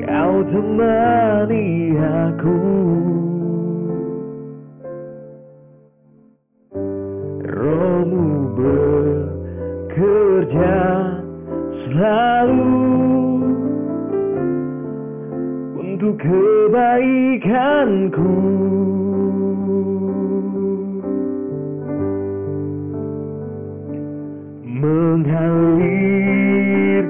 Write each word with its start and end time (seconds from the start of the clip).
kau 0.00 0.40
temani 0.48 2.00
aku. 2.00 2.56
Rohmu 7.44 8.56
bekerja 9.84 10.80
selalu 11.68 12.72
untuk 15.76 16.16
kebaikanku 16.16 18.32
mengalir 24.80 25.84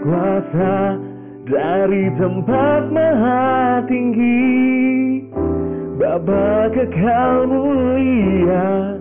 kuasa 0.02 0.98
dari 1.46 2.10
tempat 2.10 2.90
maha 2.90 3.78
tinggi. 3.86 5.22
Bapa 6.00 6.72
kekal 6.72 7.44
mulia 7.46 8.98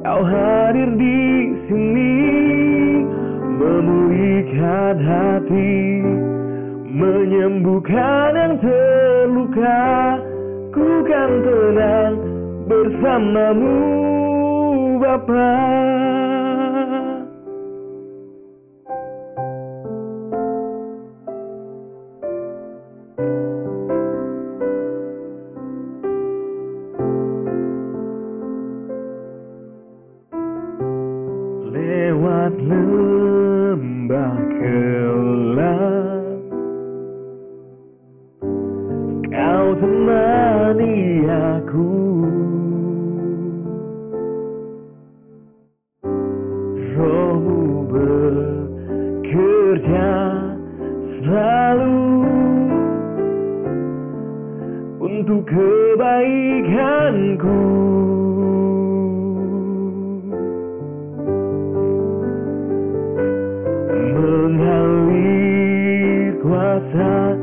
Kau 0.00 0.24
hadir 0.24 0.96
di 0.96 1.52
sini. 1.52 2.16
Memulihkan 3.60 4.96
hati 4.96 6.00
menyembuhkan 6.88 8.32
yang 8.32 8.56
terluka. 8.56 10.16
Ku 10.72 11.04
kan 11.04 11.44
tenang 11.44 12.16
bersamamu 12.64 13.76
Bapak 14.96 15.89
lewat 31.90 32.54
lembah 32.70 34.38
gelap 34.54 36.22
Kau 39.26 39.74
temani 39.74 41.26
aku. 41.26 41.90
Rohmu 46.94 47.82
bekerja 49.26 50.14
selalu 51.02 52.30
Untuk 55.02 55.50
kebaikanku 55.50 57.79
kuasa 66.80 67.36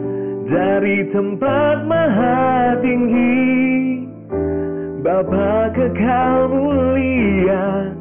dari 0.49 1.05
tempat 1.05 1.85
maha 1.85 2.73
tinggi. 2.81 4.01
Bapa 5.05 5.69
kekal 5.71 6.49
mulia 6.49 7.93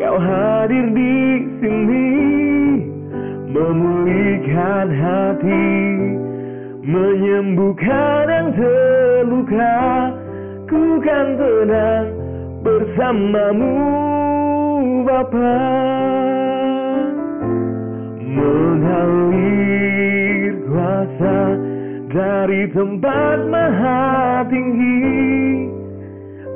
Kau 0.00 0.16
hadir 0.16 0.96
di 0.96 1.44
sini 1.44 2.08
memulihkan 3.52 4.88
hati 4.88 5.76
menyembuhkan 6.80 8.24
yang 8.24 8.48
terluka. 8.48 10.08
Ku 10.64 10.96
kan 11.04 11.36
tenang 11.36 12.16
bersamamu 12.64 13.76
Bapak. 15.04 16.16
Mengalir 18.24 20.25
kuasa 20.76 21.56
dari 22.12 22.68
tempat 22.68 23.48
maha 23.48 24.44
tinggi. 24.44 25.72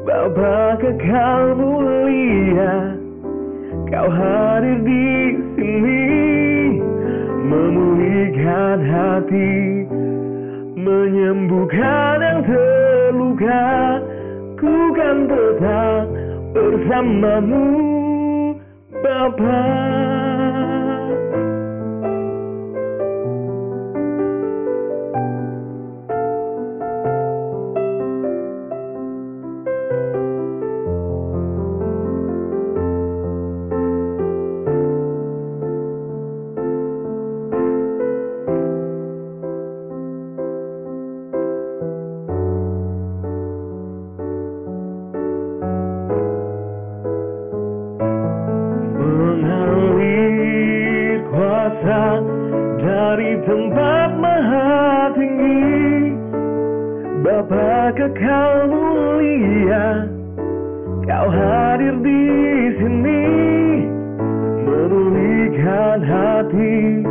Bapa 0.01 0.81
kekal 0.81 1.57
mulia 1.57 2.97
Kau 3.89 4.09
hadir 4.09 4.81
di 4.85 5.37
sini 5.41 6.05
memulihkan 7.49 8.81
hati 8.85 9.89
menyembuhkan 10.77 12.21
yang 12.21 12.41
terluka. 12.45 14.01
Ku 14.61 14.93
kan 14.93 15.25
tetap 15.25 16.05
bersamamu 16.53 17.65
Bapak 19.01 20.80
mengalir 49.01 50.45
kuasa 51.25 52.21
dari 52.77 53.41
tempat 53.41 54.13
maha 54.21 55.09
tinggi. 55.17 56.13
Bapa 57.21 57.93
kekal 57.93 58.69
mulia 58.69 60.09
Kau 61.05 61.29
hadir 61.33 61.97
di 62.05 62.69
sini. 62.71 63.25
Memulihkan 64.63 66.01
hati 66.05 67.03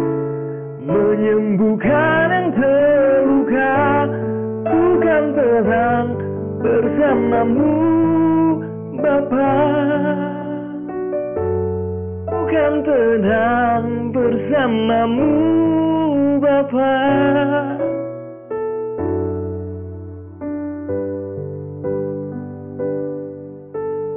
menyembuhkan 0.85 2.31
yang 2.31 2.47
terluka. 2.53 4.07
Ku 4.63 5.01
kan 5.03 5.35
tenang 5.35 6.15
bersamamu 6.63 7.75
Bapak 8.99 10.28
kan 12.49 12.81
tenang 12.81 14.09
bersamamu 14.09 15.37
Bapa. 16.41 16.97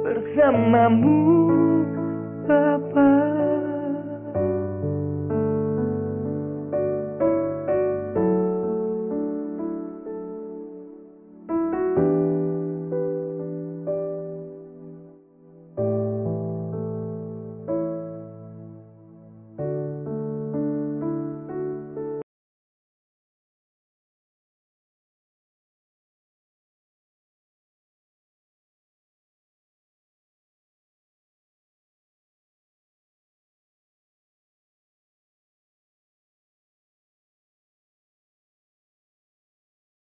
Bersamamu 0.01 1.21
Bapa. 2.49 3.02